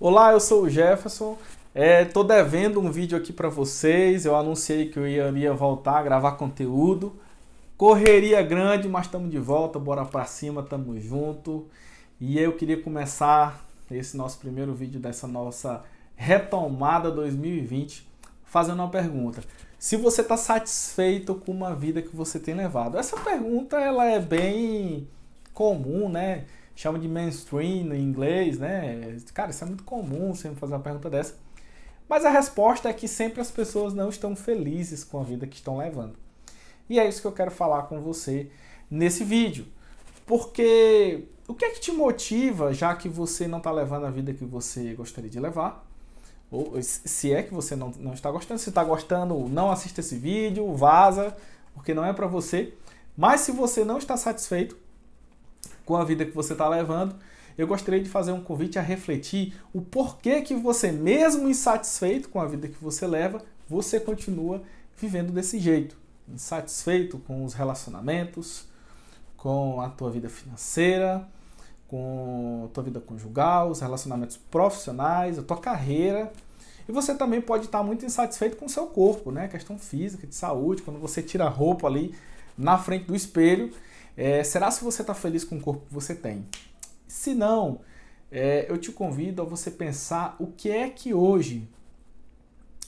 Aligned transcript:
Olá, 0.00 0.32
eu 0.32 0.40
sou 0.40 0.64
o 0.64 0.68
Jefferson. 0.68 1.38
Estou 1.72 2.24
é, 2.24 2.26
devendo 2.26 2.80
um 2.80 2.90
vídeo 2.90 3.16
aqui 3.16 3.32
para 3.32 3.48
vocês. 3.48 4.26
Eu 4.26 4.34
anunciei 4.34 4.88
que 4.88 4.98
eu 4.98 5.06
iria 5.06 5.54
voltar 5.54 6.00
a 6.00 6.02
gravar 6.02 6.32
conteúdo. 6.32 7.14
Correria 7.76 8.42
grande, 8.42 8.88
mas 8.88 9.06
estamos 9.06 9.30
de 9.30 9.38
volta. 9.38 9.78
Bora 9.78 10.04
para 10.04 10.24
cima, 10.24 10.62
estamos 10.62 11.00
junto. 11.00 11.68
E 12.20 12.40
eu 12.40 12.54
queria 12.54 12.82
começar 12.82 13.64
esse 13.88 14.16
nosso 14.16 14.38
primeiro 14.38 14.74
vídeo 14.74 14.98
dessa 14.98 15.28
nossa 15.28 15.84
retomada 16.16 17.08
2020 17.12 18.04
fazendo 18.44 18.80
uma 18.80 18.90
pergunta. 18.90 19.44
Se 19.78 19.96
você 19.96 20.22
está 20.22 20.36
satisfeito 20.36 21.36
com 21.36 21.52
uma 21.52 21.72
vida 21.72 22.02
que 22.02 22.14
você 22.14 22.40
tem 22.40 22.54
levado? 22.54 22.98
Essa 22.98 23.16
pergunta 23.20 23.78
ela 23.78 24.04
é 24.04 24.18
bem 24.18 25.08
comum, 25.52 26.08
né? 26.08 26.46
Chama 26.74 26.98
de 26.98 27.08
mainstream 27.08 27.94
em 27.94 28.02
inglês, 28.02 28.58
né? 28.58 29.16
Cara, 29.32 29.50
isso 29.50 29.62
é 29.64 29.66
muito 29.66 29.84
comum 29.84 30.34
você 30.34 30.48
me 30.48 30.56
fazer 30.56 30.74
uma 30.74 30.80
pergunta 30.80 31.08
dessa. 31.08 31.34
Mas 32.08 32.24
a 32.24 32.30
resposta 32.30 32.88
é 32.88 32.92
que 32.92 33.08
sempre 33.08 33.40
as 33.40 33.50
pessoas 33.50 33.94
não 33.94 34.08
estão 34.08 34.36
felizes 34.36 35.04
com 35.04 35.20
a 35.20 35.24
vida 35.24 35.46
que 35.46 35.56
estão 35.56 35.78
levando. 35.78 36.16
E 36.88 36.98
é 36.98 37.08
isso 37.08 37.20
que 37.20 37.26
eu 37.26 37.32
quero 37.32 37.50
falar 37.50 37.84
com 37.84 38.00
você 38.00 38.50
nesse 38.90 39.24
vídeo. 39.24 39.66
Porque 40.26 41.24
o 41.46 41.54
que 41.54 41.64
é 41.64 41.70
que 41.70 41.80
te 41.80 41.92
motiva, 41.92 42.72
já 42.72 42.94
que 42.94 43.08
você 43.08 43.46
não 43.46 43.58
está 43.58 43.70
levando 43.70 44.06
a 44.06 44.10
vida 44.10 44.32
que 44.32 44.44
você 44.44 44.94
gostaria 44.94 45.30
de 45.30 45.40
levar? 45.40 45.86
Ou 46.50 46.80
se 46.80 47.32
é 47.32 47.42
que 47.42 47.52
você 47.52 47.74
não, 47.74 47.90
não 47.98 48.12
está 48.12 48.30
gostando, 48.30 48.60
se 48.60 48.68
está 48.68 48.84
gostando, 48.84 49.48
não 49.48 49.70
assista 49.70 50.00
esse 50.00 50.16
vídeo, 50.16 50.72
vaza, 50.74 51.36
porque 51.74 51.94
não 51.94 52.04
é 52.04 52.12
para 52.12 52.26
você. 52.26 52.74
Mas 53.16 53.40
se 53.40 53.52
você 53.52 53.84
não 53.84 53.98
está 53.98 54.16
satisfeito, 54.16 54.76
com 55.84 55.96
a 55.96 56.04
vida 56.04 56.24
que 56.24 56.32
você 56.32 56.52
está 56.52 56.68
levando, 56.68 57.14
eu 57.56 57.66
gostaria 57.66 58.00
de 58.00 58.08
fazer 58.08 58.32
um 58.32 58.40
convite 58.40 58.78
a 58.78 58.82
refletir 58.82 59.54
o 59.72 59.80
porquê 59.80 60.42
que 60.42 60.54
você, 60.54 60.90
mesmo 60.90 61.48
insatisfeito 61.48 62.28
com 62.28 62.40
a 62.40 62.46
vida 62.46 62.66
que 62.68 62.82
você 62.82 63.06
leva, 63.06 63.42
você 63.68 64.00
continua 64.00 64.62
vivendo 64.96 65.32
desse 65.32 65.58
jeito. 65.58 65.96
Insatisfeito 66.28 67.18
com 67.18 67.44
os 67.44 67.54
relacionamentos, 67.54 68.66
com 69.36 69.80
a 69.80 69.88
tua 69.88 70.10
vida 70.10 70.28
financeira, 70.28 71.28
com 71.86 72.64
a 72.64 72.68
tua 72.74 72.82
vida 72.82 72.98
conjugal, 72.98 73.70
os 73.70 73.80
relacionamentos 73.80 74.36
profissionais, 74.36 75.38
a 75.38 75.42
tua 75.42 75.58
carreira. 75.58 76.32
E 76.88 76.92
você 76.92 77.14
também 77.14 77.40
pode 77.40 77.66
estar 77.66 77.82
muito 77.82 78.04
insatisfeito 78.04 78.56
com 78.56 78.66
o 78.66 78.68
seu 78.68 78.86
corpo, 78.86 79.30
né? 79.30 79.46
Questão 79.46 79.78
física, 79.78 80.26
de 80.26 80.34
saúde, 80.34 80.82
quando 80.82 80.98
você 80.98 81.22
tira 81.22 81.44
a 81.44 81.48
roupa 81.48 81.86
ali 81.86 82.14
na 82.58 82.78
frente 82.78 83.04
do 83.04 83.14
espelho 83.14 83.72
é, 84.16 84.42
será 84.44 84.70
se 84.70 84.82
você 84.82 85.02
está 85.02 85.14
feliz 85.14 85.44
com 85.44 85.56
o 85.56 85.60
corpo 85.60 85.86
que 85.86 85.94
você 85.94 86.14
tem? 86.14 86.46
Se 87.06 87.34
não, 87.34 87.80
é, 88.30 88.66
eu 88.68 88.78
te 88.78 88.92
convido 88.92 89.42
a 89.42 89.44
você 89.44 89.70
pensar 89.70 90.36
o 90.38 90.46
que 90.48 90.70
é 90.70 90.88
que 90.88 91.12
hoje 91.14 91.68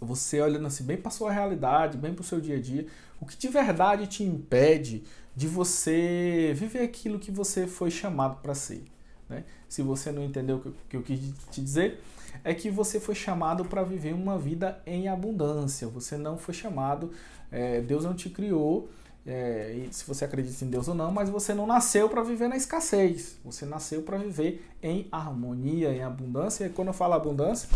você 0.00 0.40
olhando 0.40 0.66
assim 0.66 0.84
bem 0.84 0.96
para 0.96 1.10
sua 1.10 1.30
realidade, 1.30 1.98
bem 1.98 2.14
para 2.14 2.22
o 2.22 2.24
seu 2.24 2.40
dia 2.40 2.56
a 2.56 2.60
dia, 2.60 2.86
o 3.20 3.26
que 3.26 3.36
de 3.36 3.48
verdade 3.48 4.06
te 4.06 4.22
impede 4.22 5.04
de 5.36 5.46
você 5.46 6.52
viver 6.56 6.80
aquilo 6.82 7.18
que 7.18 7.30
você 7.30 7.66
foi 7.66 7.90
chamado 7.90 8.36
para 8.40 8.54
ser. 8.54 8.82
Né? 9.28 9.44
Se 9.68 9.82
você 9.82 10.10
não 10.10 10.24
entendeu 10.24 10.56
o 10.56 10.74
que 10.88 10.96
eu 10.96 11.02
quis 11.02 11.20
te 11.50 11.60
dizer, 11.60 12.00
é 12.42 12.54
que 12.54 12.70
você 12.70 12.98
foi 12.98 13.14
chamado 13.14 13.64
para 13.64 13.82
viver 13.82 14.14
uma 14.14 14.38
vida 14.38 14.82
em 14.86 15.08
abundância. 15.08 15.86
Você 15.88 16.16
não 16.16 16.38
foi 16.38 16.54
chamado, 16.54 17.12
é, 17.50 17.80
Deus 17.80 18.04
não 18.04 18.14
te 18.14 18.30
criou 18.30 18.88
é, 19.30 19.86
se 19.92 20.04
você 20.04 20.24
acredita 20.24 20.64
em 20.64 20.68
Deus 20.68 20.88
ou 20.88 20.94
não, 20.94 21.12
mas 21.12 21.30
você 21.30 21.54
não 21.54 21.64
nasceu 21.64 22.08
para 22.08 22.20
viver 22.20 22.48
na 22.48 22.56
escassez. 22.56 23.38
Você 23.44 23.64
nasceu 23.64 24.02
para 24.02 24.18
viver 24.18 24.68
em 24.82 25.06
harmonia, 25.12 25.92
em 25.92 26.02
abundância. 26.02 26.64
E 26.66 26.68
quando 26.68 26.88
eu 26.88 26.94
falo 26.94 27.14
abundância, 27.14 27.68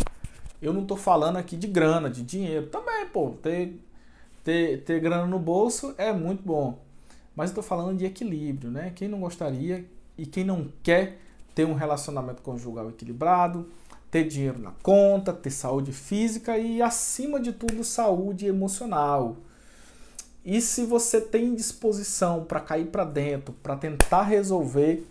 eu 0.60 0.72
não 0.72 0.82
estou 0.82 0.97
falando 0.97 1.36
aqui 1.36 1.56
de 1.56 1.69
grana, 1.69 2.10
de 2.10 2.22
dinheiro. 2.22 2.66
Também, 2.66 3.06
pô, 3.06 3.30
ter, 3.41 3.80
ter, 4.42 4.82
ter 4.82 4.98
grana 4.98 5.27
no 5.27 5.38
bolso 5.38 5.94
é 5.97 6.12
muito 6.12 6.42
bom. 6.42 6.82
Mas 7.37 7.50
eu 7.50 7.53
estou 7.53 7.62
falando 7.62 7.98
de 7.98 8.04
equilíbrio, 8.04 8.69
né? 8.72 8.92
Quem 8.92 9.06
não 9.06 9.21
gostaria 9.21 9.84
e 10.19 10.26
quem 10.26 10.42
não 10.42 10.72
quer 10.82 11.21
ter 11.54 11.65
um 11.65 11.75
relacionamento 11.75 12.42
conjugal 12.42 12.88
equilibrado, 12.88 13.69
ter 14.10 14.25
dinheiro 14.25 14.59
na 14.59 14.72
conta, 14.82 15.32
ter 15.32 15.50
saúde 15.50 15.92
física 15.92 16.59
e, 16.59 16.82
acima 16.82 17.38
de 17.38 17.53
tudo, 17.53 17.84
saúde 17.84 18.44
emocional. 18.44 19.36
E 20.44 20.60
se 20.60 20.84
você 20.84 21.22
tem 21.22 21.55
disposição 21.55 22.44
para 22.44 22.60
cair 22.60 22.87
para 22.87 23.05
dentro, 23.05 23.55
para 23.62 23.77
tentar 23.77 24.25
resolver, 24.25 25.06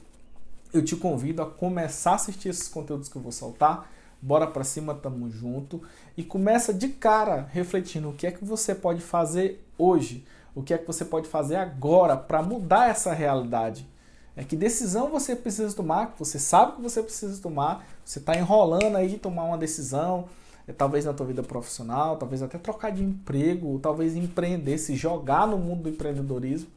eu 0.72 0.84
te 0.84 0.96
convido 0.96 1.42
a 1.42 1.50
começar 1.50 2.12
a 2.12 2.16
assistir 2.16 2.50
esses 2.50 2.68
conteúdos 2.68 3.10
que 3.10 3.16
eu 3.16 3.22
vou 3.22 3.32
soltar. 3.32 3.92
Bora 4.22 4.46
para 4.46 4.64
cima, 4.64 4.94
tamo 4.94 5.30
junto 5.30 5.82
e 6.16 6.24
começa 6.24 6.74
de 6.74 6.88
cara 6.88 7.48
refletindo 7.52 8.10
o 8.10 8.14
que 8.14 8.28
é 8.28 8.32
que 8.32 8.46
você 8.46 8.76
pode 8.76 9.02
fazer 9.02 9.66
hoje, 9.78 10.24
o 10.54 10.62
que 10.62 10.74
é 10.74 10.78
que 10.78 10.86
você 10.86 11.04
pode 11.04 11.28
fazer 11.28 11.56
agora 11.56 12.16
para 12.16 12.42
mudar 12.42 12.90
essa 12.90 13.12
realidade. 13.12 13.88
É 14.36 14.44
que 14.44 14.56
decisão 14.56 15.10
você 15.10 15.36
precisa 15.36 15.76
tomar, 15.76 16.16
você 16.18 16.40
sabe 16.40 16.74
que 16.74 16.82
você 16.82 17.02
precisa 17.04 17.42
tomar, 17.42 17.86
você 18.06 18.20
está 18.20 18.36
enrolando 18.36 18.96
aí 18.96 19.10
de 19.10 19.18
tomar 19.18 19.44
uma 19.44 19.58
decisão, 19.58 20.30
talvez 20.72 21.04
na 21.04 21.14
tua 21.14 21.26
vida 21.26 21.44
profissional, 21.44 22.16
talvez 22.16 22.42
até 22.42 22.58
trocar 22.58 22.92
de 22.92 23.04
emprego, 23.04 23.78
talvez 23.80 24.16
empreender, 24.16 24.78
se 24.78 24.96
jogar 24.96 25.46
no 25.46 25.58
mundo 25.58 25.84
do 25.84 25.90
empreendedorismo. 25.90 26.70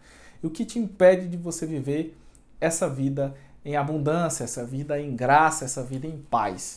E 0.43 0.47
o 0.47 0.51
que 0.51 0.65
te 0.65 0.79
impede 0.79 1.29
de 1.29 1.37
você 1.37 1.65
viver 1.67 2.17
essa 2.61 2.89
vida 2.89 3.35
em 3.65 3.77
abundância, 3.77 4.45
essa 4.45 4.65
vida 4.65 5.01
em 5.01 5.15
graça, 5.15 5.65
essa 5.65 5.83
vida 5.83 6.07
em 6.07 6.19
paz? 6.19 6.75